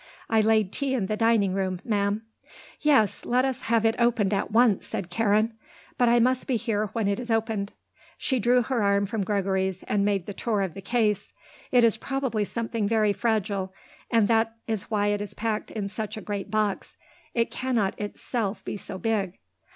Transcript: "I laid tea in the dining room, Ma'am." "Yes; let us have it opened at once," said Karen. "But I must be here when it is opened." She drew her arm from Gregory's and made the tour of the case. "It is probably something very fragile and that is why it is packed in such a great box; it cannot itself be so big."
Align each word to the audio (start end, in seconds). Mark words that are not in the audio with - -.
"I 0.31 0.41
laid 0.41 0.71
tea 0.71 0.95
in 0.95 1.05
the 1.05 1.15
dining 1.15 1.53
room, 1.53 1.79
Ma'am." 1.85 2.23
"Yes; 2.79 3.23
let 3.23 3.45
us 3.45 3.61
have 3.61 3.85
it 3.85 3.93
opened 3.99 4.33
at 4.33 4.49
once," 4.49 4.87
said 4.87 5.11
Karen. 5.11 5.53
"But 5.95 6.09
I 6.09 6.19
must 6.19 6.47
be 6.47 6.57
here 6.57 6.87
when 6.93 7.07
it 7.07 7.19
is 7.19 7.29
opened." 7.29 7.73
She 8.17 8.39
drew 8.39 8.63
her 8.63 8.81
arm 8.81 9.05
from 9.05 9.23
Gregory's 9.23 9.83
and 9.83 10.03
made 10.03 10.25
the 10.25 10.33
tour 10.33 10.61
of 10.63 10.73
the 10.73 10.81
case. 10.81 11.33
"It 11.71 11.83
is 11.83 11.97
probably 11.97 12.45
something 12.45 12.87
very 12.87 13.13
fragile 13.13 13.75
and 14.09 14.27
that 14.27 14.55
is 14.65 14.89
why 14.89 15.09
it 15.09 15.21
is 15.21 15.35
packed 15.35 15.69
in 15.69 15.87
such 15.87 16.17
a 16.17 16.21
great 16.21 16.49
box; 16.49 16.97
it 17.35 17.51
cannot 17.51 17.93
itself 17.99 18.65
be 18.65 18.77
so 18.77 18.97
big." 18.97 19.37